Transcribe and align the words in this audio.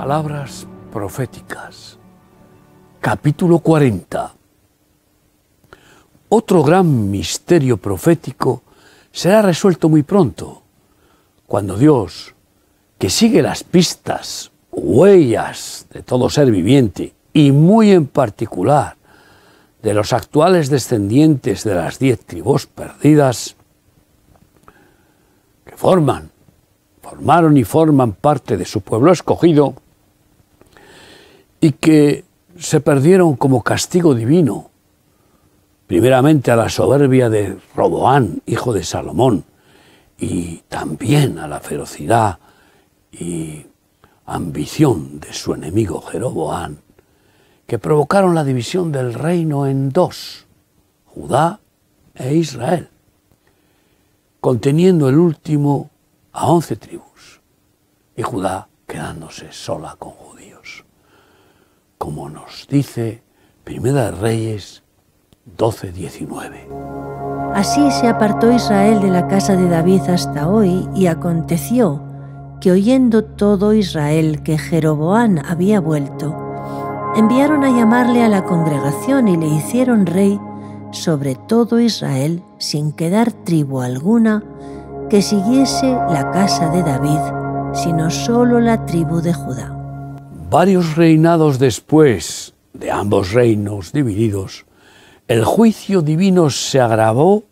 Palabras 0.00 0.66
proféticas. 0.90 1.98
Capítulo 3.02 3.58
40. 3.58 4.32
Otro 6.30 6.62
gran 6.62 7.10
misterio 7.10 7.76
profético 7.76 8.62
será 9.12 9.42
resuelto 9.42 9.90
muy 9.90 10.02
pronto, 10.02 10.62
cuando 11.46 11.76
Dios, 11.76 12.34
que 12.98 13.10
sigue 13.10 13.42
las 13.42 13.62
pistas, 13.62 14.50
huellas 14.72 15.86
de 15.92 16.02
todo 16.02 16.30
ser 16.30 16.50
viviente, 16.50 17.12
y 17.34 17.52
muy 17.52 17.90
en 17.90 18.06
particular 18.06 18.96
de 19.82 19.92
los 19.92 20.14
actuales 20.14 20.70
descendientes 20.70 21.62
de 21.62 21.74
las 21.74 21.98
diez 21.98 22.24
tribus 22.24 22.66
perdidas, 22.66 23.54
que 25.66 25.76
forman, 25.76 26.30
formaron 27.02 27.58
y 27.58 27.64
forman 27.64 28.12
parte 28.12 28.56
de 28.56 28.64
su 28.64 28.80
pueblo 28.80 29.12
escogido, 29.12 29.74
y 31.60 31.72
que 31.72 32.24
se 32.58 32.80
perdieron 32.80 33.36
como 33.36 33.62
castigo 33.62 34.14
divino, 34.14 34.70
primeramente 35.86 36.50
a 36.50 36.56
la 36.56 36.68
soberbia 36.68 37.28
de 37.28 37.58
Roboán, 37.74 38.42
hijo 38.46 38.72
de 38.72 38.84
Salomón, 38.84 39.44
y 40.18 40.58
también 40.68 41.38
a 41.38 41.48
la 41.48 41.60
ferocidad 41.60 42.38
y 43.12 43.66
ambición 44.26 45.20
de 45.20 45.32
su 45.32 45.54
enemigo 45.54 46.00
Jeroboán, 46.02 46.78
que 47.66 47.78
provocaron 47.78 48.34
la 48.34 48.44
división 48.44 48.92
del 48.92 49.14
reino 49.14 49.66
en 49.66 49.90
dos, 49.90 50.46
Judá 51.06 51.60
e 52.14 52.34
Israel, 52.34 52.88
conteniendo 54.40 55.08
el 55.08 55.18
último 55.18 55.90
a 56.32 56.46
once 56.46 56.76
tribus, 56.76 57.40
y 58.16 58.22
Judá 58.22 58.68
quedándose 58.86 59.52
sola 59.52 59.96
con 59.98 60.12
judíos 60.12 60.29
como 62.00 62.30
nos 62.30 62.66
dice 62.70 63.22
Primera 63.62 64.10
Reyes 64.10 64.82
12:19. 65.58 66.66
Así 67.54 67.90
se 67.90 68.08
apartó 68.08 68.50
Israel 68.50 69.02
de 69.02 69.10
la 69.10 69.28
casa 69.28 69.54
de 69.54 69.68
David 69.68 70.00
hasta 70.08 70.48
hoy 70.48 70.88
y 70.94 71.08
aconteció 71.08 72.00
que 72.58 72.72
oyendo 72.72 73.24
todo 73.24 73.74
Israel 73.74 74.42
que 74.42 74.56
Jeroboán 74.56 75.44
había 75.44 75.78
vuelto, 75.78 76.34
enviaron 77.16 77.64
a 77.64 77.70
llamarle 77.70 78.24
a 78.24 78.30
la 78.30 78.44
congregación 78.44 79.28
y 79.28 79.36
le 79.36 79.48
hicieron 79.48 80.06
rey 80.06 80.40
sobre 80.92 81.34
todo 81.34 81.80
Israel 81.80 82.42
sin 82.56 82.92
quedar 82.92 83.30
tribu 83.30 83.82
alguna 83.82 84.42
que 85.10 85.20
siguiese 85.20 85.92
la 85.92 86.30
casa 86.30 86.70
de 86.70 86.82
David, 86.82 87.20
sino 87.74 88.10
solo 88.10 88.58
la 88.58 88.86
tribu 88.86 89.20
de 89.20 89.34
Judá. 89.34 89.79
Varios 90.50 90.96
reinados 90.96 91.60
después 91.60 92.54
de 92.72 92.90
ambos 92.90 93.30
reinos 93.30 93.92
divididos, 93.92 94.66
el 95.28 95.44
juicio 95.44 96.02
divino 96.02 96.50
se 96.50 96.80
agravó 96.80 97.44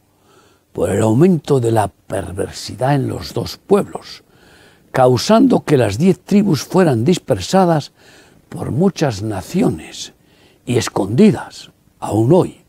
por 0.72 0.90
el 0.90 1.02
aumento 1.02 1.60
de 1.60 1.70
la 1.70 1.86
perversidad 1.86 2.96
en 2.96 3.06
los 3.06 3.34
dos 3.34 3.56
pueblos, 3.56 4.24
causando 4.90 5.60
que 5.60 5.76
las 5.76 5.96
diez 5.96 6.18
tribus 6.18 6.64
fueran 6.64 7.04
dispersadas 7.04 7.92
por 8.48 8.72
muchas 8.72 9.22
naciones 9.22 10.12
y 10.66 10.76
escondidas, 10.76 11.70
aún 12.00 12.32
hoy, 12.32 12.62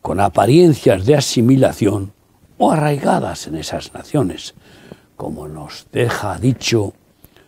con 0.00 0.18
apariencias 0.20 1.04
de 1.04 1.16
asimilación 1.16 2.14
o 2.56 2.72
arraigadas 2.72 3.48
en 3.48 3.56
esas 3.56 3.92
naciones, 3.92 4.54
como 5.14 5.46
nos 5.46 5.88
deja 5.92 6.38
dicho 6.38 6.94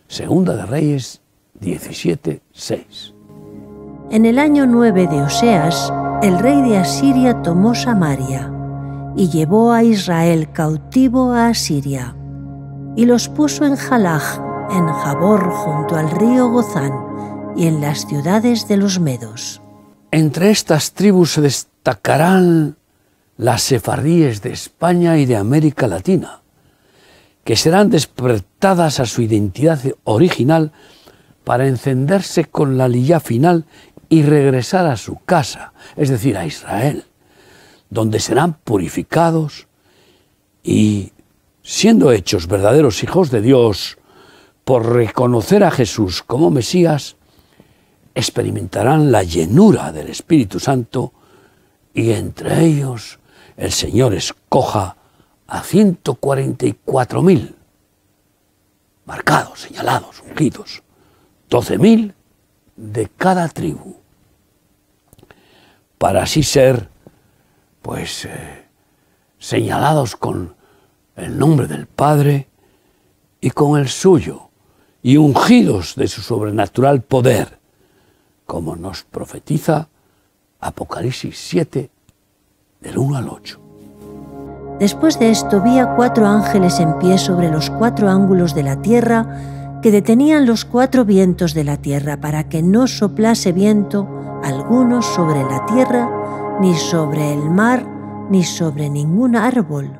Segunda 0.07 0.55
de 0.55 0.67
Reyes 0.67 1.24
17:6. 1.65 3.13
En 4.11 4.25
el 4.25 4.37
año 4.37 4.67
9 4.67 5.07
de 5.07 5.21
Oseas, 5.23 5.91
el 6.21 6.37
rey 6.37 6.61
de 6.61 6.77
Asiria 6.77 7.41
tomó 7.41 7.73
Samaria 7.73 8.51
y 9.15 9.29
llevó 9.29 9.71
a 9.71 9.83
Israel 9.83 10.51
cautivo 10.51 11.31
a 11.31 11.47
Asiria 11.47 12.15
y 12.95 13.05
los 13.05 13.27
puso 13.29 13.65
en 13.65 13.75
Jalaj, 13.75 14.39
en 14.71 14.87
Jabor 14.87 15.49
junto 15.49 15.95
al 15.95 16.11
río 16.11 16.49
Gozán 16.49 16.93
y 17.55 17.67
en 17.67 17.81
las 17.81 18.07
ciudades 18.07 18.67
de 18.67 18.77
los 18.77 18.99
Medos. 18.99 19.61
Entre 20.11 20.51
estas 20.51 20.93
tribus 20.93 21.33
se 21.33 21.41
destacarán 21.41 22.77
las 23.37 23.63
sefardíes 23.63 24.41
de 24.41 24.53
España 24.53 25.17
y 25.17 25.25
de 25.25 25.35
América 25.35 25.87
Latina, 25.87 26.41
que 27.43 27.55
serán 27.55 27.89
despertadas 27.89 28.99
a 28.99 29.05
su 29.05 29.21
identidad 29.21 29.79
original 30.03 30.71
para 31.45 31.67
encenderse 31.67 32.45
con 32.45 32.77
la 32.77 32.89
lilla 32.89 33.21
final 33.21 33.65
y 34.09 34.23
regresar 34.23 34.87
a 34.87 34.97
su 34.97 35.19
casa, 35.23 35.73
es 35.95 36.09
decir, 36.09 36.37
a 36.37 36.45
Israel, 36.45 37.05
donde 37.89 38.19
serán 38.19 38.55
purificados 38.55 39.67
y, 40.63 41.13
siendo 41.61 42.11
hechos 42.11 42.47
verdaderos 42.47 43.03
hijos 43.03 43.31
de 43.31 43.41
Dios, 43.41 43.97
por 44.65 44.93
reconocer 44.93 45.63
a 45.63 45.71
Jesús 45.71 46.23
como 46.23 46.49
Mesías, 46.49 47.15
experimentarán 48.15 49.11
la 49.11 49.23
llenura 49.23 49.91
del 49.91 50.07
Espíritu 50.09 50.59
Santo 50.59 51.13
y 51.93 52.11
entre 52.11 52.65
ellos 52.65 53.19
el 53.57 53.71
Señor 53.71 54.13
escoja 54.15 54.97
a 55.47 55.61
144.000 55.61 57.53
marcados, 59.05 59.61
señalados, 59.61 60.23
ungidos, 60.27 60.81
doce 61.55 61.77
mil 61.77 62.13
de 62.75 63.07
cada 63.15 63.47
tribu, 63.47 63.95
para 65.97 66.23
así 66.23 66.43
ser, 66.43 66.89
pues, 67.81 68.25
eh, 68.25 68.65
señalados 69.39 70.17
con 70.17 70.53
el 71.15 71.39
nombre 71.39 71.67
del 71.67 71.85
Padre 71.85 72.49
y 73.39 73.51
con 73.51 73.79
el 73.79 73.87
suyo, 73.87 74.49
y 75.01 75.15
ungidos 75.15 75.95
de 75.95 76.09
su 76.09 76.21
sobrenatural 76.21 77.03
poder, 77.03 77.57
como 78.45 78.75
nos 78.75 79.03
profetiza 79.03 79.87
Apocalipsis 80.59 81.37
7, 81.37 81.89
del 82.81 82.97
1 82.97 83.15
al 83.15 83.29
8. 83.29 83.61
Después 84.79 85.17
de 85.19 85.31
esto 85.31 85.61
vi 85.61 85.79
a 85.79 85.95
cuatro 85.95 86.27
ángeles 86.27 86.81
en 86.81 86.99
pie 86.99 87.17
sobre 87.17 87.49
los 87.49 87.69
cuatro 87.69 88.09
ángulos 88.09 88.53
de 88.55 88.63
la 88.63 88.81
tierra, 88.81 89.64
que 89.85 89.91
detenían 89.91 90.47
los 90.47 90.65
cuatro 90.65 91.05
vientos 91.05 91.53
de 91.53 91.63
la 91.63 91.77
tierra 91.77 92.19
para 92.19 92.49
que 92.49 92.63
no 92.63 92.87
soplase 92.87 93.51
viento 93.51 94.09
alguno 94.43 95.03
sobre 95.03 95.43
la 95.43 95.63
tierra, 95.67 96.57
ni 96.59 96.73
sobre 96.73 97.31
el 97.31 97.51
mar, 97.51 97.85
ni 98.31 98.43
sobre 98.43 98.89
ningún 98.89 99.35
árbol. 99.35 99.91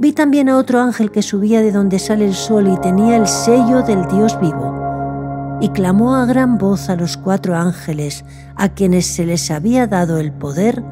Vi 0.00 0.12
también 0.12 0.48
a 0.48 0.56
otro 0.56 0.80
ángel 0.80 1.12
que 1.12 1.22
subía 1.22 1.60
de 1.60 1.70
donde 1.70 2.00
sale 2.00 2.24
el 2.24 2.34
sol 2.34 2.66
y 2.66 2.76
tenía 2.78 3.14
el 3.14 3.28
sello 3.28 3.82
del 3.82 4.04
Dios 4.08 4.36
vivo, 4.40 5.58
y 5.60 5.68
clamó 5.68 6.16
a 6.16 6.26
gran 6.26 6.58
voz 6.58 6.88
a 6.88 6.96
los 6.96 7.16
cuatro 7.16 7.54
ángeles 7.54 8.24
a 8.56 8.70
quienes 8.70 9.06
se 9.06 9.24
les 9.24 9.52
había 9.52 9.86
dado 9.86 10.18
el 10.18 10.32
poder 10.32 10.82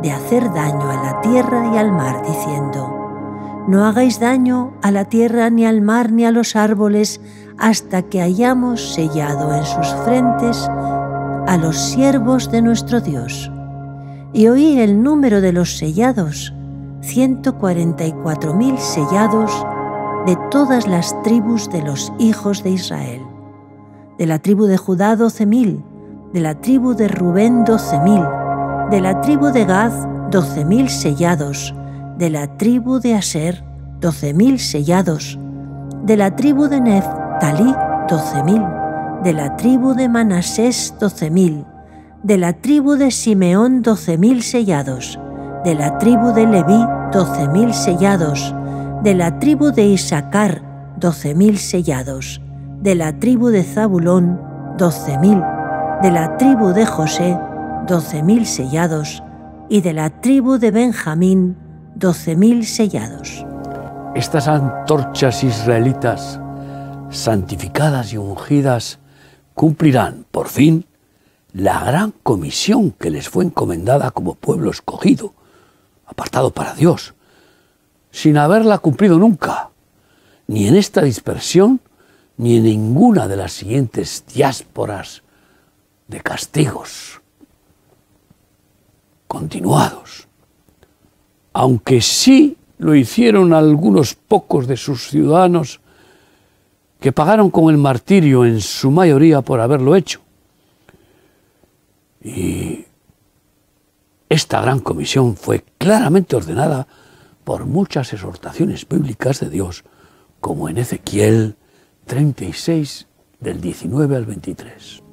de 0.00 0.12
hacer 0.12 0.44
daño 0.54 0.88
a 0.90 0.96
la 0.96 1.20
tierra 1.20 1.72
y 1.74 1.76
al 1.76 1.92
mar, 1.92 2.22
diciendo, 2.26 2.93
no 3.66 3.86
hagáis 3.86 4.20
daño 4.20 4.72
a 4.82 4.90
la 4.90 5.06
tierra, 5.06 5.48
ni 5.50 5.64
al 5.64 5.80
mar, 5.80 6.12
ni 6.12 6.24
a 6.24 6.30
los 6.30 6.54
árboles, 6.54 7.20
hasta 7.58 8.02
que 8.02 8.20
hayamos 8.20 8.94
sellado 8.94 9.54
en 9.54 9.64
sus 9.64 9.86
frentes 10.04 10.68
a 11.46 11.56
los 11.56 11.76
siervos 11.76 12.50
de 12.50 12.62
nuestro 12.62 13.00
Dios. 13.00 13.50
Y 14.32 14.48
oí 14.48 14.80
el 14.80 15.02
número 15.02 15.40
de 15.40 15.52
los 15.52 15.78
sellados, 15.78 16.52
144.000 17.02 18.78
sellados 18.78 19.66
de 20.26 20.36
todas 20.50 20.86
las 20.86 21.22
tribus 21.22 21.70
de 21.70 21.82
los 21.82 22.12
hijos 22.18 22.62
de 22.64 22.70
Israel. 22.70 23.22
De 24.18 24.26
la 24.26 24.38
tribu 24.38 24.64
de 24.64 24.76
Judá, 24.76 25.16
12.000, 25.16 25.82
de 26.32 26.40
la 26.40 26.60
tribu 26.60 26.94
de 26.94 27.08
Rubén, 27.08 27.64
12.000, 27.64 28.90
de 28.90 29.00
la 29.00 29.20
tribu 29.20 29.46
de 29.46 29.64
Gad, 29.64 29.92
12.000 30.30 30.88
sellados, 30.88 31.74
de 32.18 32.30
la 32.30 32.56
tribu 32.56 33.00
de 33.00 33.14
Aser, 33.14 33.64
doce 34.00 34.34
mil 34.34 34.60
sellados, 34.60 35.38
de 36.04 36.16
la 36.16 36.36
tribu 36.36 36.68
de 36.68 36.80
Neftalí, 36.80 37.74
doce 38.08 38.42
mil, 38.44 38.62
de 39.24 39.32
la 39.32 39.56
tribu 39.56 39.94
de 39.94 40.08
Manasés, 40.08 40.94
doce 41.00 41.30
mil, 41.30 41.64
de 42.22 42.38
la 42.38 42.52
tribu 42.52 42.94
de 42.94 43.10
Simeón, 43.10 43.82
doce 43.82 44.16
mil 44.16 44.42
sellados, 44.42 45.18
de 45.64 45.74
la 45.74 45.98
tribu 45.98 46.32
de 46.32 46.46
Leví, 46.46 46.84
doce 47.12 47.48
mil 47.48 47.74
sellados, 47.74 48.54
de 49.02 49.14
la 49.14 49.38
tribu 49.38 49.72
de 49.72 49.86
Isaacar, 49.86 50.62
doce 50.98 51.34
mil 51.34 51.58
sellados, 51.58 52.40
de 52.80 52.94
la 52.94 53.18
tribu 53.18 53.48
de 53.48 53.64
Zabulón, 53.64 54.40
doce 54.78 55.18
mil, 55.18 55.42
de 56.02 56.10
la 56.10 56.36
tribu 56.36 56.68
de 56.68 56.86
José, 56.86 57.36
doce 57.88 58.22
mil 58.22 58.46
sellados, 58.46 59.22
y 59.68 59.80
de 59.80 59.94
la 59.94 60.10
tribu 60.10 60.58
de 60.58 60.70
Benjamín, 60.70 61.56
doce 61.94 62.36
mil 62.36 62.66
sellados. 62.66 63.44
Estas 64.14 64.48
antorchas 64.48 65.42
israelitas, 65.44 66.40
santificadas 67.10 68.12
y 68.12 68.16
ungidas 68.16 68.98
cumplirán, 69.54 70.26
por 70.30 70.48
fin, 70.48 70.86
la 71.52 71.84
gran 71.84 72.12
comisión 72.22 72.90
que 72.90 73.10
les 73.10 73.28
fue 73.28 73.44
encomendada 73.44 74.10
como 74.10 74.34
pueblo 74.34 74.70
escogido, 74.70 75.34
apartado 76.06 76.52
para 76.52 76.74
Dios, 76.74 77.14
sin 78.10 78.38
haberla 78.38 78.78
cumplido 78.78 79.18
nunca, 79.18 79.70
ni 80.46 80.66
en 80.66 80.76
esta 80.76 81.02
dispersión, 81.02 81.80
ni 82.36 82.56
en 82.56 82.64
ninguna 82.64 83.28
de 83.28 83.36
las 83.36 83.52
siguientes 83.52 84.24
diásporas 84.34 85.22
de 86.08 86.20
castigos 86.20 87.20
continuados, 89.28 90.28
aunque 91.54 92.00
sí 92.00 92.58
lo 92.78 92.94
hicieron 92.94 93.54
algunos 93.54 94.14
pocos 94.14 94.66
de 94.66 94.76
sus 94.76 95.08
ciudadanos 95.08 95.80
que 97.00 97.12
pagaron 97.12 97.50
con 97.50 97.72
el 97.72 97.78
martirio 97.78 98.44
en 98.44 98.60
su 98.60 98.90
mayoría 98.90 99.40
por 99.40 99.60
haberlo 99.60 99.94
hecho. 99.94 100.20
Y 102.22 102.84
esta 104.28 104.60
gran 104.60 104.80
comisión 104.80 105.36
fue 105.36 105.64
claramente 105.78 106.34
ordenada 106.34 106.86
por 107.44 107.66
muchas 107.66 108.12
exhortaciones 108.12 108.88
bíblicas 108.88 109.40
de 109.40 109.50
Dios, 109.50 109.84
como 110.40 110.68
en 110.68 110.78
Ezequiel 110.78 111.56
36 112.06 113.06
del 113.38 113.60
19 113.60 114.16
al 114.16 114.24
23. 114.24 115.03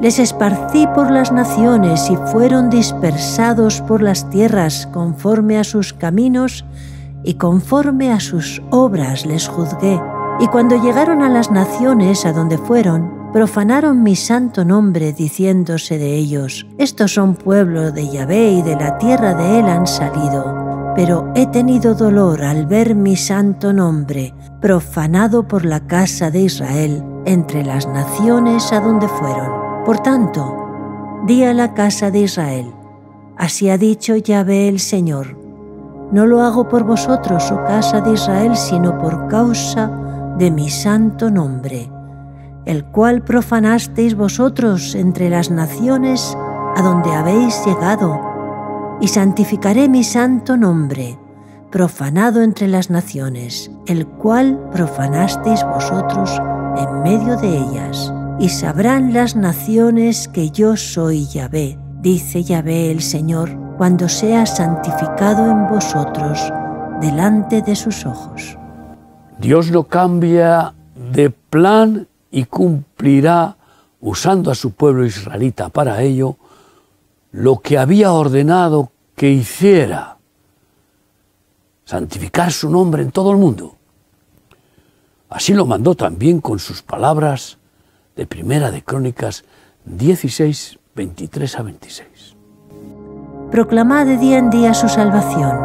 Les 0.00 0.20
esparcí 0.20 0.86
por 0.94 1.10
las 1.10 1.32
naciones 1.32 2.08
y 2.08 2.16
fueron 2.30 2.70
dispersados 2.70 3.80
por 3.82 4.00
las 4.00 4.30
tierras 4.30 4.86
conforme 4.92 5.58
a 5.58 5.64
sus 5.64 5.92
caminos 5.92 6.64
y 7.24 7.34
conforme 7.34 8.12
a 8.12 8.20
sus 8.20 8.62
obras 8.70 9.26
les 9.26 9.48
juzgué. 9.48 10.00
Y 10.38 10.46
cuando 10.46 10.80
llegaron 10.80 11.22
a 11.22 11.28
las 11.28 11.50
naciones 11.50 12.24
a 12.26 12.32
donde 12.32 12.58
fueron, 12.58 13.32
profanaron 13.32 14.04
mi 14.04 14.14
santo 14.14 14.64
nombre 14.64 15.12
diciéndose 15.12 15.98
de 15.98 16.14
ellos, 16.14 16.64
estos 16.78 17.14
son 17.14 17.34
pueblo 17.34 17.90
de 17.90 18.08
Yahvé 18.08 18.52
y 18.52 18.62
de 18.62 18.76
la 18.76 18.98
tierra 18.98 19.34
de 19.34 19.58
él 19.58 19.66
han 19.66 19.88
salido. 19.88 20.92
Pero 20.94 21.32
he 21.34 21.46
tenido 21.48 21.94
dolor 21.94 22.44
al 22.44 22.66
ver 22.66 22.94
mi 22.94 23.16
santo 23.16 23.72
nombre 23.72 24.32
profanado 24.60 25.48
por 25.48 25.64
la 25.64 25.80
casa 25.80 26.30
de 26.30 26.42
Israel 26.42 27.04
entre 27.24 27.64
las 27.64 27.88
naciones 27.88 28.72
a 28.72 28.80
donde 28.80 29.08
fueron. 29.08 29.57
Por 29.88 30.00
tanto, 30.00 31.22
di 31.24 31.44
a 31.44 31.54
la 31.54 31.72
casa 31.72 32.10
de 32.10 32.18
Israel, 32.18 32.74
así 33.38 33.70
ha 33.70 33.78
dicho 33.78 34.16
Yahvé 34.16 34.68
el 34.68 34.80
Señor, 34.80 35.34
no 36.12 36.26
lo 36.26 36.42
hago 36.42 36.68
por 36.68 36.84
vosotros, 36.84 37.50
oh 37.50 37.64
casa 37.64 38.02
de 38.02 38.12
Israel, 38.12 38.54
sino 38.54 38.98
por 38.98 39.28
causa 39.28 39.90
de 40.36 40.50
mi 40.50 40.68
santo 40.68 41.30
nombre, 41.30 41.90
el 42.66 42.84
cual 42.84 43.22
profanasteis 43.22 44.14
vosotros 44.14 44.94
entre 44.94 45.30
las 45.30 45.50
naciones 45.50 46.36
a 46.76 46.82
donde 46.82 47.10
habéis 47.14 47.64
llegado, 47.64 48.20
y 49.00 49.08
santificaré 49.08 49.88
mi 49.88 50.04
santo 50.04 50.58
nombre, 50.58 51.18
profanado 51.70 52.42
entre 52.42 52.68
las 52.68 52.90
naciones, 52.90 53.70
el 53.86 54.06
cual 54.06 54.68
profanasteis 54.70 55.64
vosotros 55.64 56.38
en 56.76 57.02
medio 57.04 57.38
de 57.38 57.56
ellas 57.56 58.12
y 58.40 58.50
sabrán 58.50 59.12
las 59.12 59.34
naciones 59.34 60.28
que 60.28 60.50
yo 60.50 60.76
soy 60.76 61.26
Yahvé, 61.26 61.76
dice 62.00 62.44
Yahvé 62.44 62.90
el 62.90 63.02
Señor, 63.02 63.50
cuando 63.76 64.08
sea 64.08 64.46
santificado 64.46 65.50
en 65.50 65.66
vosotros 65.68 66.38
delante 67.00 67.62
de 67.62 67.74
sus 67.74 68.06
ojos. 68.06 68.56
Dios 69.38 69.70
no 69.70 69.84
cambia 69.84 70.74
de 71.12 71.30
plan 71.30 72.06
y 72.30 72.44
cumplirá, 72.44 73.56
usando 74.00 74.52
a 74.52 74.54
su 74.54 74.70
pueblo 74.72 75.04
israelita 75.04 75.68
para 75.68 76.00
ello, 76.02 76.36
lo 77.32 77.58
que 77.58 77.78
había 77.78 78.12
ordenado 78.12 78.92
que 79.16 79.30
hiciera, 79.30 80.18
santificar 81.84 82.52
su 82.52 82.70
nombre 82.70 83.02
en 83.02 83.10
todo 83.10 83.32
el 83.32 83.38
mundo. 83.38 83.74
Así 85.28 85.54
lo 85.54 85.66
mandó 85.66 85.94
también 85.96 86.40
con 86.40 86.58
sus 86.60 86.82
palabras 86.82 87.57
de 88.18 88.26
Primera 88.26 88.72
de 88.72 88.82
Crónicas 88.82 89.44
16, 89.84 90.80
23 90.96 91.56
a 91.56 91.62
26. 91.62 92.36
Proclamad 93.52 94.06
de 94.06 94.18
día 94.18 94.38
en 94.38 94.50
día 94.50 94.74
su 94.74 94.88
salvación, 94.88 95.56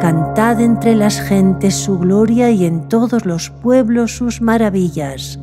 cantad 0.00 0.62
entre 0.62 0.96
las 0.96 1.20
gentes 1.20 1.74
su 1.74 1.98
gloria 1.98 2.50
y 2.50 2.64
en 2.64 2.88
todos 2.88 3.26
los 3.26 3.50
pueblos 3.50 4.16
sus 4.16 4.40
maravillas, 4.40 5.38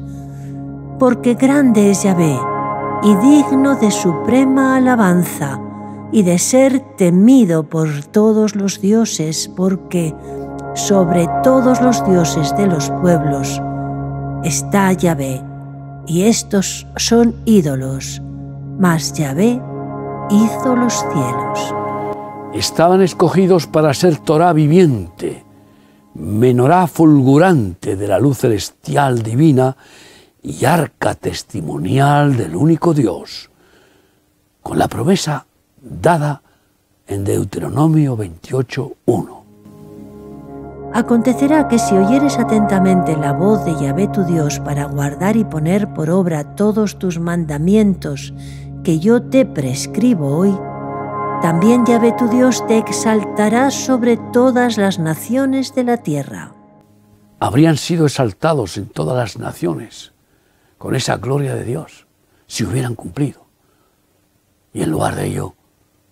porque 0.98 1.36
grande 1.36 1.92
es 1.92 2.02
Yahvé 2.02 2.40
y 3.04 3.16
digno 3.18 3.76
de 3.76 3.92
suprema 3.92 4.78
alabanza 4.78 5.62
y 6.12 6.24
de 6.24 6.40
ser 6.40 6.80
temido 6.98 7.70
por 7.70 8.04
todos 8.06 8.56
los 8.56 8.82
dioses, 8.82 9.48
porque 9.56 10.16
sobre 10.74 11.28
todos 11.44 11.82
los 11.82 12.04
dioses 12.10 12.58
de 12.58 12.66
los 12.66 12.90
pueblos 12.90 13.62
está 14.44 14.92
Yahvé 14.94 15.47
y 16.08 16.24
estos 16.24 16.88
son 16.96 17.36
ídolos, 17.46 18.22
mas 18.80 19.14
Yahvé 19.14 19.62
hizo 20.30 20.76
los 20.76 20.94
cielos. 20.94 21.76
Estaban 22.54 23.02
escogidos 23.02 23.68
para 23.68 23.94
ser 23.94 24.18
Torah 24.20 24.54
viviente, 24.54 25.44
menorá 26.16 26.88
fulgurante 26.88 27.96
de 27.96 28.08
la 28.08 28.20
luz 28.20 28.40
celestial 28.40 29.22
divina 29.22 29.76
y 30.42 30.66
arca 30.66 31.14
testimonial 31.14 32.38
del 32.38 32.56
único 32.56 32.94
Dios, 32.94 33.50
con 34.64 34.80
la 34.80 34.88
promesa 34.88 35.46
dada 35.82 36.42
en 37.06 37.24
Deuteronomio 37.24 38.18
28.1. 38.18 39.37
Acontecerá 40.98 41.68
que 41.68 41.78
si 41.78 41.96
oyeres 41.96 42.40
atentamente 42.40 43.16
la 43.16 43.32
voz 43.32 43.64
de 43.66 43.76
Yahvé 43.76 44.08
tu 44.08 44.24
Dios 44.24 44.60
para 44.60 44.86
guardar 44.86 45.38
y 45.38 45.44
poner 45.44 45.94
por 45.94 46.10
obra 46.10 46.56
todos 46.56 46.98
tus 46.98 47.20
mandamientos 47.20 48.34
que 48.84 48.98
yo 48.98 49.22
te 49.22 49.46
prescribo 49.46 50.36
hoy, 50.36 50.58
también 51.44 51.86
Yahvé 51.86 52.14
tu 52.14 52.28
Dios 52.30 52.66
te 52.66 52.80
exaltará 52.80 53.70
sobre 53.70 54.18
todas 54.34 54.80
las 54.80 54.98
naciones 54.98 55.76
de 55.76 55.84
la 55.84 55.98
tierra. 55.98 56.56
Habrían 57.40 57.78
sido 57.78 58.08
exaltados 58.08 58.76
en 58.78 58.88
todas 58.88 59.16
las 59.16 59.38
naciones 59.38 60.14
con 60.80 60.96
esa 60.96 61.18
gloria 61.18 61.54
de 61.54 61.64
Dios 61.64 62.08
si 62.48 62.64
hubieran 62.64 62.96
cumplido. 62.96 63.46
Y 64.74 64.82
en 64.82 64.90
lugar 64.90 65.14
de 65.14 65.28
ello, 65.28 65.54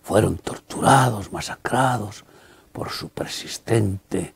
fueron 0.00 0.36
torturados, 0.36 1.32
masacrados 1.32 2.24
por 2.70 2.90
su 2.90 3.08
persistente 3.08 4.35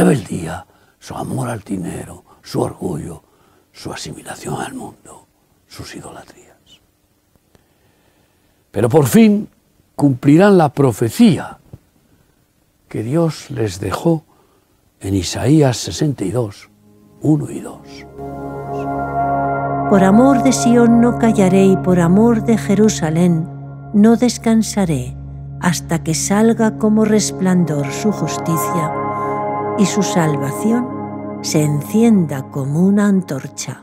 rebeldía, 0.00 0.66
su 0.98 1.14
amor 1.14 1.50
al 1.50 1.60
dinero, 1.60 2.24
su 2.42 2.62
orgullo, 2.62 3.22
su 3.70 3.92
asimilación 3.92 4.60
al 4.60 4.72
mundo, 4.72 5.26
sus 5.66 5.94
idolatrías. 5.94 6.56
Pero 8.70 8.88
por 8.88 9.06
fin 9.06 9.48
cumplirán 9.94 10.56
la 10.56 10.70
profecía 10.70 11.58
que 12.88 13.02
Dios 13.02 13.50
les 13.50 13.78
dejó 13.78 14.24
en 15.00 15.14
Isaías 15.14 15.76
62, 15.76 16.70
1 17.20 17.50
y 17.50 17.60
2. 17.60 17.80
Por 19.90 20.02
amor 20.02 20.42
de 20.42 20.52
Sión 20.52 21.00
no 21.02 21.18
callaré 21.18 21.66
y 21.66 21.76
por 21.76 22.00
amor 22.00 22.44
de 22.44 22.56
Jerusalén 22.56 23.46
no 23.92 24.16
descansaré 24.16 25.14
hasta 25.60 26.02
que 26.02 26.14
salga 26.14 26.78
como 26.78 27.04
resplandor 27.04 27.90
su 27.92 28.12
justicia 28.12 28.99
y 29.80 29.86
su 29.86 30.02
salvación 30.02 30.86
se 31.40 31.64
encienda 31.64 32.42
como 32.50 32.86
una 32.86 33.06
antorcha. 33.06 33.82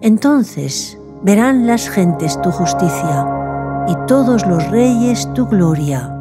Entonces 0.00 0.98
verán 1.22 1.68
las 1.68 1.88
gentes 1.88 2.40
tu 2.42 2.50
justicia 2.50 3.84
y 3.86 3.94
todos 4.08 4.44
los 4.44 4.68
reyes 4.70 5.32
tu 5.34 5.46
gloria, 5.46 6.12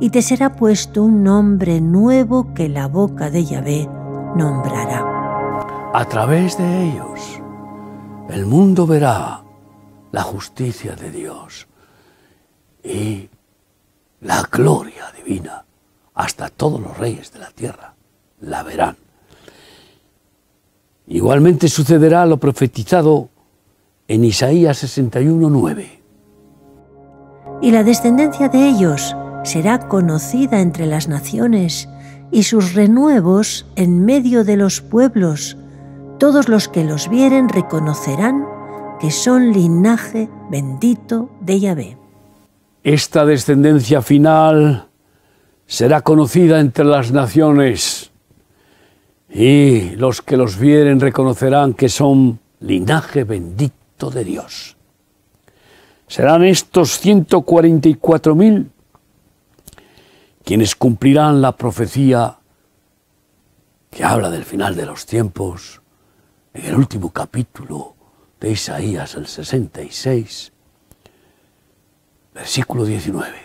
y 0.00 0.10
te 0.10 0.20
será 0.20 0.54
puesto 0.54 1.02
un 1.02 1.24
nombre 1.24 1.80
nuevo 1.80 2.52
que 2.52 2.68
la 2.68 2.88
boca 2.88 3.30
de 3.30 3.46
Yahvé 3.46 3.88
nombrará. 4.36 5.90
A 5.94 6.04
través 6.04 6.58
de 6.58 6.84
ellos 6.84 7.40
el 8.28 8.44
mundo 8.44 8.86
verá 8.86 9.42
la 10.12 10.22
justicia 10.22 10.94
de 10.94 11.10
Dios 11.10 11.66
y 12.82 13.30
la 14.20 14.42
gloria 14.52 15.10
divina 15.16 15.64
hasta 16.12 16.50
todos 16.50 16.80
los 16.80 16.98
reyes 16.98 17.32
de 17.32 17.38
la 17.38 17.50
tierra 17.50 17.93
la 18.46 18.62
verán. 18.62 18.96
Igualmente 21.06 21.68
sucederá 21.68 22.24
lo 22.24 22.38
profetizado 22.38 23.28
en 24.08 24.24
Isaías 24.24 24.82
61.9. 24.82 25.86
Y 27.60 27.70
la 27.70 27.84
descendencia 27.84 28.48
de 28.48 28.68
ellos 28.68 29.14
será 29.44 29.88
conocida 29.88 30.60
entre 30.60 30.86
las 30.86 31.08
naciones 31.08 31.88
y 32.30 32.44
sus 32.44 32.74
renuevos 32.74 33.66
en 33.76 34.04
medio 34.04 34.44
de 34.44 34.56
los 34.56 34.80
pueblos. 34.80 35.56
todos 36.18 36.48
los 36.48 36.68
que 36.68 36.84
los 36.84 37.10
vieren 37.10 37.48
reconocerán 37.48 38.46
que 39.00 39.10
son 39.10 39.52
linaje 39.52 40.30
bendito 40.48 41.28
de 41.40 41.60
Yahvé. 41.60 41.98
Esta 42.84 43.26
descendencia 43.26 44.00
final 44.00 44.88
será 45.66 46.02
conocida 46.02 46.60
entre 46.60 46.84
las 46.84 47.10
naciones 47.10 48.12
y 49.34 49.96
los 49.96 50.22
que 50.22 50.36
los 50.36 50.56
vieren 50.56 51.00
reconocerán 51.00 51.74
que 51.74 51.88
son 51.88 52.38
linaje 52.60 53.24
bendito 53.24 54.08
de 54.10 54.24
Dios. 54.24 54.76
Serán 56.06 56.44
estos 56.44 57.04
144.000 57.04 58.68
quienes 60.44 60.76
cumplirán 60.76 61.42
la 61.42 61.56
profecía 61.56 62.38
que 63.90 64.04
habla 64.04 64.30
del 64.30 64.44
final 64.44 64.76
de 64.76 64.86
los 64.86 65.04
tiempos 65.04 65.80
en 66.52 66.66
el 66.66 66.76
último 66.76 67.10
capítulo 67.10 67.96
de 68.38 68.52
Isaías, 68.52 69.14
el 69.16 69.26
66, 69.26 70.52
versículo 72.34 72.84
19. 72.84 73.43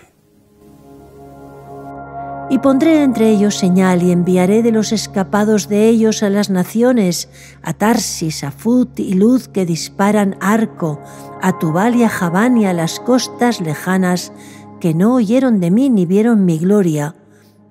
Y 2.52 2.58
pondré 2.60 3.04
entre 3.04 3.30
ellos 3.30 3.56
señal 3.56 4.02
y 4.02 4.12
enviaré 4.12 4.64
de 4.64 4.72
los 4.72 4.92
escapados 4.92 5.70
de 5.70 5.88
ellos 5.88 6.24
a 6.24 6.30
las 6.30 6.50
naciones, 6.50 7.30
a 7.62 7.74
Tarsis, 7.74 8.44
a 8.44 8.52
Fut 8.52 9.00
y 9.00 9.14
Luz 9.14 9.48
que 9.48 9.68
disparan 9.68 10.36
arco, 10.42 11.00
a 11.42 11.60
Tubal 11.60 11.96
y 11.96 12.04
a 12.04 12.10
Javán 12.10 12.58
y 12.58 12.66
a 12.66 12.74
las 12.74 13.00
costas 13.00 13.62
lejanas 13.62 14.34
que 14.80 14.96
no 14.96 15.14
oyeron 15.14 15.60
de 15.60 15.70
mí 15.70 15.90
ni 15.92 16.08
vieron 16.08 16.46
mi 16.46 16.58
gloria, 16.58 17.16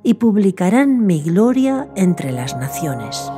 y 0.04 0.14
publicarán 0.14 1.06
mi 1.06 1.22
gloria 1.22 1.88
entre 1.96 2.30
las 2.30 2.56
naciones. 2.56 3.30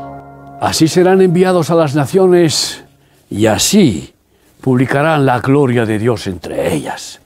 Así 0.61 0.89
serán 0.89 1.23
enviados 1.23 1.71
a 1.71 1.75
las 1.75 1.95
naciones 1.95 2.85
y 3.31 3.47
así 3.47 4.13
publicarán 4.61 5.25
la 5.25 5.41
gloria 5.41 5.87
de 5.87 5.99
Dios 5.99 6.27
entre 6.27 6.75
ellas. 6.75 7.21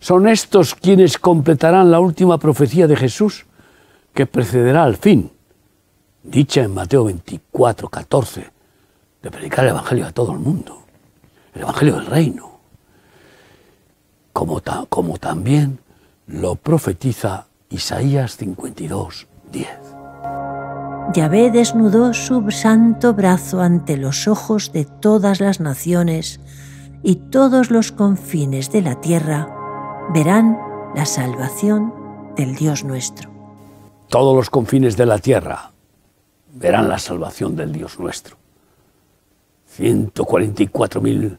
Son 0.00 0.26
estos 0.26 0.74
quienes 0.74 1.18
completarán 1.18 1.90
la 1.90 2.00
última 2.00 2.38
profecía 2.38 2.86
de 2.86 2.96
Jesús 2.96 3.44
que 4.18 4.26
precederá 4.26 4.82
al 4.82 4.96
fin, 4.96 5.30
dicha 6.24 6.62
en 6.62 6.74
Mateo 6.74 7.04
24, 7.04 7.88
14, 7.88 8.50
de 9.22 9.30
predicar 9.30 9.64
el 9.64 9.70
Evangelio 9.70 10.06
a 10.08 10.10
todo 10.10 10.32
el 10.32 10.40
mundo, 10.40 10.82
el 11.54 11.62
Evangelio 11.62 11.94
del 11.94 12.06
Reino, 12.06 12.58
como, 14.32 14.60
como 14.88 15.18
también 15.18 15.78
lo 16.26 16.56
profetiza 16.56 17.46
Isaías 17.70 18.36
52, 18.38 19.28
10. 19.52 19.68
Yahvé 21.14 21.52
desnudó 21.52 22.12
su 22.12 22.50
santo 22.50 23.14
brazo 23.14 23.60
ante 23.60 23.96
los 23.96 24.26
ojos 24.26 24.72
de 24.72 24.84
todas 24.84 25.38
las 25.38 25.60
naciones, 25.60 26.40
y 27.04 27.14
todos 27.30 27.70
los 27.70 27.92
confines 27.92 28.72
de 28.72 28.82
la 28.82 29.00
tierra 29.00 29.46
verán 30.12 30.58
la 30.96 31.06
salvación 31.06 31.94
del 32.34 32.56
Dios 32.56 32.82
nuestro. 32.82 33.37
Todos 34.08 34.34
los 34.34 34.48
confines 34.48 34.96
de 34.96 35.04
la 35.04 35.18
tierra 35.18 35.70
verán 36.54 36.88
la 36.88 36.98
salvación 36.98 37.54
del 37.56 37.72
Dios 37.72 37.98
nuestro. 37.98 38.36
144.000 39.76 41.38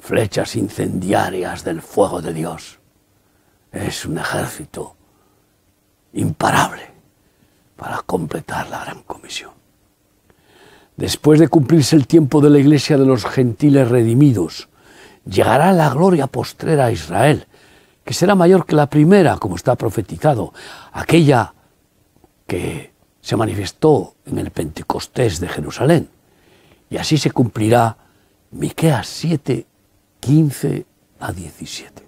flechas 0.00 0.56
incendiarias 0.56 1.62
del 1.62 1.80
fuego 1.80 2.20
de 2.20 2.32
Dios. 2.32 2.80
Es 3.70 4.04
un 4.04 4.18
ejército 4.18 4.96
imparable 6.12 6.90
para 7.76 8.02
completar 8.02 8.68
la 8.68 8.84
gran 8.84 9.02
comisión. 9.04 9.52
Después 10.96 11.38
de 11.38 11.48
cumplirse 11.48 11.94
el 11.94 12.08
tiempo 12.08 12.40
de 12.40 12.50
la 12.50 12.58
iglesia 12.58 12.98
de 12.98 13.06
los 13.06 13.24
gentiles 13.24 13.88
redimidos, 13.88 14.68
llegará 15.24 15.72
la 15.72 15.88
gloria 15.88 16.26
postrera 16.26 16.86
a 16.86 16.92
Israel, 16.92 17.46
que 18.04 18.12
será 18.12 18.34
mayor 18.34 18.66
que 18.66 18.74
la 18.74 18.90
primera, 18.90 19.36
como 19.36 19.54
está 19.54 19.76
profetizado, 19.76 20.52
aquella 20.92 21.54
que 22.50 22.90
se 23.20 23.36
manifestó 23.36 24.16
en 24.26 24.38
el 24.38 24.50
Pentecostés 24.50 25.38
de 25.38 25.46
Jerusalén. 25.46 26.08
Y 26.90 26.96
así 26.96 27.16
se 27.16 27.30
cumplirá 27.30 27.96
Miqueas 28.50 29.06
7, 29.06 29.66
15 30.18 30.84
a 31.20 31.32
17. 31.32 32.02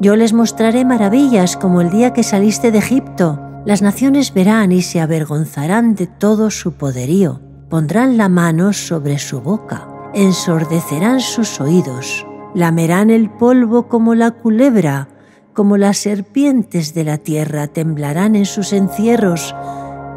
Yo 0.00 0.16
les 0.16 0.32
mostraré 0.32 0.84
maravillas 0.84 1.56
como 1.56 1.80
el 1.80 1.90
día 1.90 2.12
que 2.12 2.24
saliste 2.24 2.72
de 2.72 2.78
Egipto. 2.78 3.38
Las 3.64 3.80
naciones 3.80 4.34
verán 4.34 4.72
y 4.72 4.82
se 4.82 5.00
avergonzarán 5.00 5.94
de 5.94 6.08
todo 6.08 6.50
su 6.50 6.72
poderío. 6.72 7.40
Pondrán 7.68 8.16
la 8.16 8.28
mano 8.28 8.72
sobre 8.72 9.20
su 9.20 9.40
boca, 9.40 9.86
ensordecerán 10.14 11.20
sus 11.20 11.60
oídos, 11.60 12.26
lamerán 12.56 13.08
el 13.10 13.30
polvo 13.30 13.86
como 13.86 14.16
la 14.16 14.32
culebra, 14.32 15.06
como 15.52 15.76
las 15.76 15.98
serpientes 15.98 16.94
de 16.94 17.04
la 17.04 17.18
tierra 17.18 17.66
temblarán 17.68 18.36
en 18.36 18.46
sus 18.46 18.72
encierros 18.72 19.54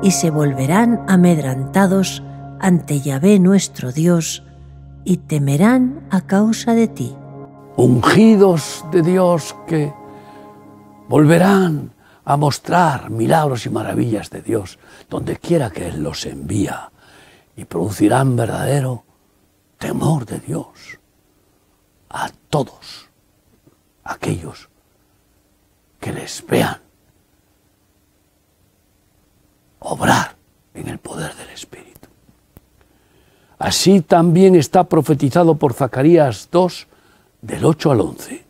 y 0.02 0.12
se 0.12 0.30
volverán 0.30 1.04
amedrantados 1.08 2.24
ante 2.60 3.02
Yahvé 3.02 3.40
nuestro 3.40 3.92
Dios 3.92 4.44
y 5.04 5.18
temerán 5.18 6.06
a 6.10 6.22
causa 6.22 6.74
de 6.74 6.88
ti. 6.88 7.16
Ungidos 7.76 8.86
de 8.92 9.02
Dios 9.02 9.56
que 9.68 9.94
volverán 11.10 11.94
a 12.26 12.38
mostrar 12.38 13.10
milagros 13.10 13.66
y 13.66 13.70
maravillas 13.70 14.30
de 14.30 14.42
Dios 14.42 14.80
donde 15.10 15.38
quiera 15.38 15.70
que 15.70 15.88
Él 15.88 16.04
los 16.04 16.26
envía 16.26 16.92
y 17.56 17.66
producirán 17.66 18.36
verdadero 18.36 19.04
temor 19.78 20.26
de 20.26 20.40
Dios 20.40 21.00
a 22.10 22.30
todos 22.50 23.10
aquellos 24.04 24.70
que 26.04 26.12
les 26.12 26.44
vean 26.46 26.78
obrar 29.80 30.36
en 30.74 30.90
el 30.90 30.98
poder 30.98 31.34
del 31.36 31.50
Espíritu. 31.50 32.10
Así 33.58 34.02
también 34.02 34.56
está 34.56 34.84
profetizado 34.84 35.56
por 35.56 35.74
Zacarías 35.74 36.50
2, 36.52 36.88
del 37.42 37.64
8 37.64 37.92
al 37.92 38.02
11. 38.02 38.46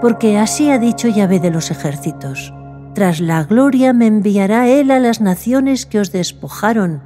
Porque 0.00 0.38
así 0.38 0.70
ha 0.70 0.78
dicho 0.78 1.08
Yahvé 1.08 1.40
de 1.40 1.50
los 1.50 1.72
ejércitos. 1.72 2.52
Tras 2.94 3.18
la 3.20 3.42
gloria 3.42 3.92
me 3.92 4.06
enviará 4.06 4.68
Él 4.68 4.92
a 4.92 5.00
las 5.00 5.20
naciones 5.20 5.84
que 5.86 5.98
os 5.98 6.12
despojaron, 6.12 7.02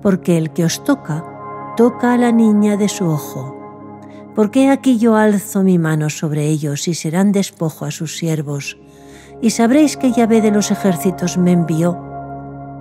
porque 0.00 0.38
el 0.38 0.52
que 0.52 0.64
os 0.64 0.84
toca, 0.84 1.24
toca 1.76 2.14
a 2.14 2.18
la 2.18 2.30
niña 2.30 2.76
de 2.76 2.88
su 2.88 3.06
ojo. 3.06 3.57
Porque 4.38 4.70
aquí 4.70 4.98
yo 4.98 5.16
alzo 5.16 5.64
mi 5.64 5.78
mano 5.78 6.10
sobre 6.10 6.46
ellos 6.46 6.86
y 6.86 6.94
serán 6.94 7.32
despojo 7.32 7.86
a 7.86 7.90
sus 7.90 8.16
siervos, 8.16 8.78
y 9.42 9.50
sabréis 9.50 9.96
que 9.96 10.12
Yahvé 10.12 10.40
de 10.40 10.52
los 10.52 10.70
ejércitos 10.70 11.36
me 11.36 11.50
envió. 11.50 11.98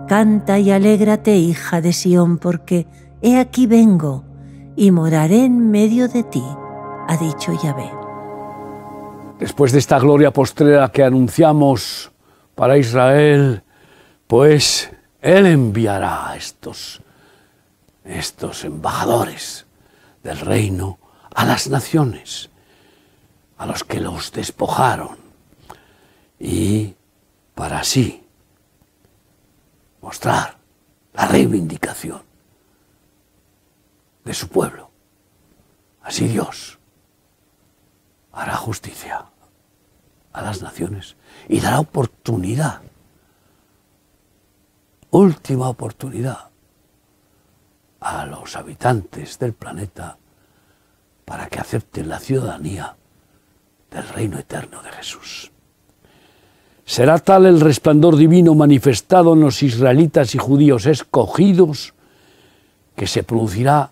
Canta 0.08 0.60
y 0.60 0.70
alégrate, 0.70 1.36
hija 1.36 1.82
de 1.82 1.94
Sión, 1.94 2.38
porque 2.38 2.86
he 3.24 3.40
aquí 3.40 3.66
vengo 3.66 4.24
y 4.76 4.92
moraré 4.92 5.46
en 5.46 5.72
medio 5.72 6.08
de 6.08 6.22
ti, 6.22 6.44
ha 7.08 7.18
dicho 7.18 7.52
Yahvé. 7.64 7.90
Después 9.40 9.72
de 9.72 9.80
esta 9.80 9.98
gloria 9.98 10.30
postrera 10.30 10.90
que 10.90 11.04
anunciamos 11.04 12.12
para 12.54 12.78
Israel, 12.78 13.64
pues 14.28 14.92
Él 15.22 15.48
enviará 15.48 16.30
a 16.30 16.38
estos, 16.38 17.02
estos 18.06 18.64
embajadores 18.64 19.66
del 20.22 20.40
reino 20.40 21.00
a 21.38 21.46
las 21.46 21.70
naciones, 21.70 22.50
a 23.60 23.68
los 23.68 23.84
que 23.84 24.00
los 24.00 24.32
despojaron, 24.32 25.18
y 26.40 26.96
para 27.54 27.82
así 27.82 28.24
mostrar 30.02 30.58
la 31.14 31.28
reivindicación 31.28 32.24
de 34.26 34.34
su 34.34 34.48
pueblo. 34.48 34.90
Así 36.02 36.28
Dios 36.28 36.80
hará 38.32 38.56
justicia 38.56 39.28
a 40.34 40.42
las 40.42 40.64
naciones 40.64 41.18
y 41.48 41.60
dará 41.60 41.80
oportunidad, 41.82 42.82
última 45.12 45.70
oportunidad, 45.70 46.50
a 48.00 48.26
los 48.26 48.56
habitantes 48.56 49.38
del 49.38 49.54
planeta 49.54 50.18
para 51.28 51.48
que 51.48 51.60
acepten 51.60 52.08
la 52.08 52.20
ciudadanía 52.20 52.96
del 53.92 54.08
reino 54.08 54.40
eterno 54.40 54.82
de 54.82 54.90
Jesús. 54.92 55.52
Será 56.86 57.20
tal 57.20 57.46
el 57.46 57.60
resplandor 57.60 58.16
divino 58.16 58.56
manifestado 58.56 59.34
en 59.34 59.42
los 59.42 59.62
israelitas 59.62 60.34
y 60.36 60.38
judíos 60.38 60.86
escogidos 60.86 61.94
que 62.96 63.08
se 63.08 63.24
producirá 63.24 63.92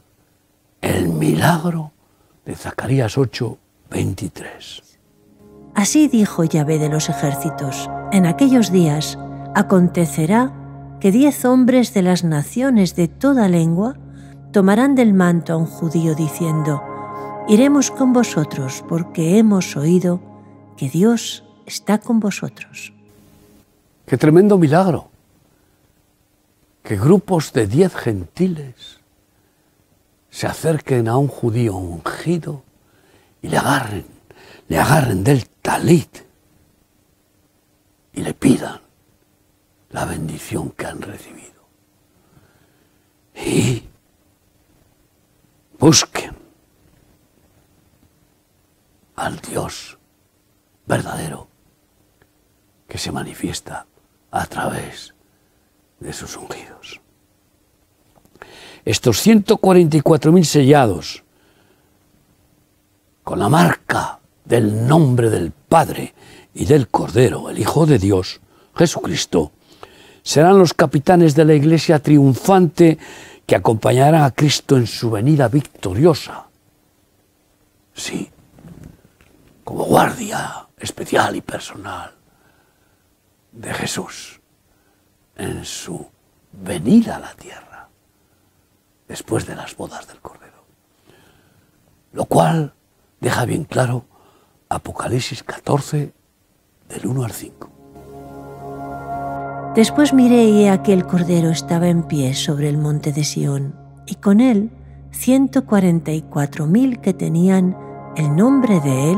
el 0.81 1.09
milagro 1.09 1.91
de 2.45 2.55
Zacarías 2.55 3.17
8, 3.17 3.57
23. 3.89 4.81
Así 5.75 6.07
dijo 6.07 6.45
Yahvé 6.45 6.79
de 6.79 6.87
los 6.87 7.09
ejércitos, 7.09 7.89
en 8.13 8.27
aquellos 8.27 8.71
días 8.71 9.19
acontecerá 9.55 10.53
que 11.01 11.11
diez 11.11 11.43
hombres 11.43 11.93
de 11.93 12.01
las 12.01 12.23
naciones 12.23 12.95
de 12.95 13.09
toda 13.09 13.49
lengua 13.49 13.97
tomarán 14.53 14.95
del 14.95 15.13
manto 15.13 15.51
a 15.51 15.57
un 15.57 15.65
judío 15.65 16.15
diciendo, 16.15 16.94
Iremos 17.47 17.91
con 17.91 18.11
vosotros 18.11 18.83
porque 18.89 19.37
hemos 19.37 19.77
oído 19.77 20.19
que 20.77 20.89
Dios 20.89 21.43
está 21.67 21.99
con 21.99 22.19
vosotros. 22.19 22.91
Qué 24.07 24.17
tremendo 24.17 24.57
milagro. 24.57 25.09
Que 26.81 26.97
grupos 26.97 27.53
de 27.53 27.67
diez 27.67 27.93
gentiles 27.93 28.99
se 30.31 30.47
acerquen 30.47 31.07
a 31.07 31.17
un 31.17 31.27
judío 31.27 31.75
ungido 31.75 32.63
y 33.43 33.49
le 33.49 33.57
agarren, 33.57 34.05
le 34.67 34.79
agarren 34.79 35.23
del 35.23 35.47
talit 35.61 36.25
y 38.13 38.23
le 38.23 38.33
pidan 38.33 38.81
la 39.91 40.05
bendición 40.05 40.71
que 40.71 40.87
han 40.87 40.99
recibido. 40.99 41.61
Y 43.35 43.83
busquen 45.77 46.34
al 49.15 49.39
Dios 49.39 49.97
verdadero 50.85 51.47
que 52.87 52.97
se 52.97 53.11
manifiesta 53.11 53.85
a 54.31 54.45
través 54.45 55.13
de 55.99 56.13
sus 56.13 56.37
ungidos. 56.37 57.01
Estos 58.83 59.25
144.000 59.25 60.43
sellados 60.43 61.23
con 63.23 63.39
la 63.39 63.49
marca 63.49 64.19
del 64.43 64.87
nombre 64.87 65.29
del 65.29 65.51
Padre 65.51 66.13
y 66.53 66.65
del 66.65 66.87
Cordero, 66.87 67.49
el 67.49 67.57
Hijo 67.57 67.85
de 67.85 67.97
Dios, 67.97 68.39
Jesucristo, 68.75 69.51
serán 70.21 70.59
los 70.59 70.73
capitanes 70.73 71.35
de 71.35 71.45
la 71.45 71.55
iglesia 71.55 71.99
triunfante 71.99 72.97
que 73.45 73.55
acompañarán 73.55 74.23
a 74.23 74.31
Cristo 74.31 74.77
en 74.77 74.87
su 74.87 75.11
venida 75.11 75.47
victoriosa. 75.47 76.47
Sí, 77.93 78.29
como 79.65 79.83
guardia 79.83 80.67
especial 80.77 81.35
y 81.35 81.41
personal 81.41 82.13
de 83.51 83.73
Jesús 83.73 84.39
en 85.35 85.65
su 85.65 86.07
venida 86.51 87.17
a 87.17 87.19
la 87.19 87.33
tierra 87.33 87.89
después 89.07 89.45
de 89.47 89.55
las 89.55 89.75
bodas 89.75 90.07
del 90.07 90.21
Cordero. 90.21 90.63
Lo 92.13 92.25
cual 92.25 92.73
deja 93.19 93.43
bien 93.45 93.65
claro 93.65 94.05
Apocalipsis 94.69 95.43
14 95.43 96.13
del 96.87 97.07
1 97.07 97.23
al 97.23 97.31
5. 97.31 97.71
Después 99.75 100.13
miré 100.13 100.43
y 100.43 100.67
aquel 100.67 101.05
Cordero 101.07 101.49
estaba 101.49 101.87
en 101.87 102.03
pie 102.03 102.35
sobre 102.35 102.69
el 102.69 102.77
monte 102.77 103.11
de 103.11 103.23
Sión, 103.23 103.75
y 104.05 104.15
con 104.15 104.39
él 104.39 104.69
ciento 105.11 105.65
cuarenta 105.65 106.11
y 106.11 106.21
cuatro 106.21 106.67
mil 106.67 107.01
que 107.01 107.13
tenían 107.13 107.75
el 108.15 108.35
nombre 108.35 108.79
de 108.79 109.11
él 109.11 109.17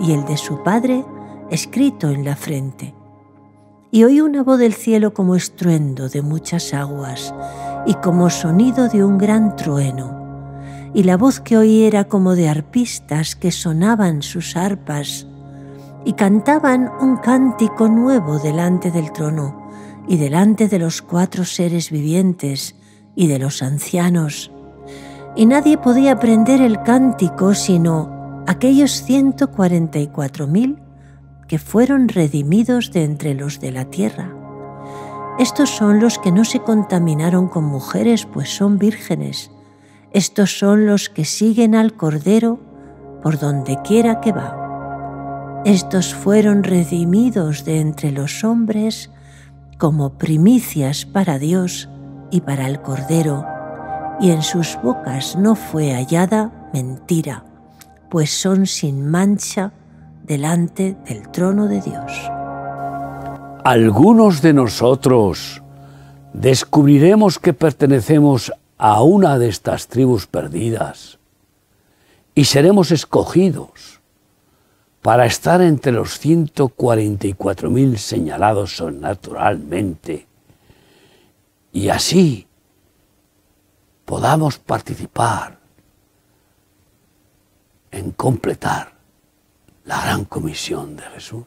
y 0.00 0.12
el 0.12 0.24
de 0.24 0.36
su 0.36 0.62
Padre 0.62 1.04
escrito 1.50 2.10
en 2.10 2.24
la 2.24 2.36
frente. 2.36 2.94
Y 3.90 4.04
oí 4.04 4.20
una 4.20 4.42
voz 4.42 4.58
del 4.58 4.74
cielo 4.74 5.12
como 5.12 5.34
estruendo 5.34 6.08
de 6.08 6.22
muchas 6.22 6.72
aguas 6.72 7.34
y 7.86 7.94
como 7.94 8.30
sonido 8.30 8.88
de 8.88 9.04
un 9.04 9.18
gran 9.18 9.56
trueno. 9.56 10.18
Y 10.94 11.02
la 11.02 11.16
voz 11.16 11.40
que 11.40 11.56
oí 11.56 11.82
era 11.82 12.04
como 12.04 12.34
de 12.34 12.48
arpistas 12.48 13.36
que 13.36 13.50
sonaban 13.50 14.22
sus 14.22 14.56
arpas 14.56 15.26
y 16.04 16.14
cantaban 16.14 16.90
un 17.00 17.16
cántico 17.16 17.88
nuevo 17.88 18.38
delante 18.38 18.90
del 18.90 19.12
trono 19.12 19.68
y 20.08 20.16
delante 20.16 20.68
de 20.68 20.78
los 20.78 21.02
cuatro 21.02 21.44
seres 21.44 21.90
vivientes 21.90 22.76
y 23.14 23.26
de 23.26 23.38
los 23.38 23.62
ancianos. 23.62 24.50
Y 25.36 25.46
nadie 25.46 25.78
podía 25.78 26.12
aprender 26.12 26.60
el 26.62 26.82
cántico 26.82 27.54
sino 27.54 28.19
aquellos 28.50 29.08
144.000 29.08 30.76
que 31.46 31.60
fueron 31.60 32.08
redimidos 32.08 32.90
de 32.90 33.04
entre 33.04 33.34
los 33.34 33.60
de 33.60 33.70
la 33.70 33.84
tierra. 33.84 34.34
Estos 35.38 35.70
son 35.70 36.00
los 36.00 36.18
que 36.18 36.32
no 36.32 36.44
se 36.44 36.58
contaminaron 36.58 37.46
con 37.46 37.62
mujeres, 37.62 38.26
pues 38.26 38.48
son 38.48 38.76
vírgenes. 38.76 39.52
Estos 40.12 40.58
son 40.58 40.84
los 40.84 41.08
que 41.08 41.24
siguen 41.24 41.76
al 41.76 41.94
Cordero 41.94 42.58
por 43.22 43.38
donde 43.38 43.80
quiera 43.82 44.20
que 44.20 44.32
va. 44.32 45.62
Estos 45.64 46.12
fueron 46.12 46.64
redimidos 46.64 47.64
de 47.64 47.78
entre 47.78 48.10
los 48.10 48.42
hombres 48.42 49.12
como 49.78 50.18
primicias 50.18 51.06
para 51.06 51.38
Dios 51.38 51.88
y 52.32 52.40
para 52.40 52.66
el 52.66 52.82
Cordero, 52.82 53.46
y 54.20 54.32
en 54.32 54.42
sus 54.42 54.76
bocas 54.82 55.36
no 55.36 55.54
fue 55.54 55.92
hallada 55.92 56.68
mentira, 56.72 57.44
pues 58.10 58.30
son 58.30 58.66
sin 58.66 59.08
mancha 59.08 59.72
delante 60.24 60.96
del 61.06 61.30
trono 61.30 61.66
de 61.68 61.80
Dios. 61.80 62.12
Algunos 63.64 64.42
de 64.42 64.52
nosotros 64.52 65.62
descubriremos 66.32 67.38
que 67.38 67.52
pertenecemos 67.52 68.52
a 68.78 69.02
una 69.02 69.38
de 69.38 69.48
estas 69.48 69.88
tribus 69.88 70.26
perdidas 70.26 71.18
y 72.34 72.44
seremos 72.44 72.90
escogidos 72.90 74.00
para 75.02 75.26
estar 75.26 75.62
entre 75.62 75.92
los 75.92 76.22
144.000 76.24 77.96
señalados 77.96 78.76
sobrenaturalmente 78.76 80.26
y 81.72 81.88
así 81.88 82.46
podamos 84.04 84.58
participar 84.58 85.59
en 87.90 88.12
completar 88.12 88.92
la 89.84 90.00
gran 90.02 90.24
comisión 90.24 90.96
de 90.96 91.02
Jesús. 91.02 91.46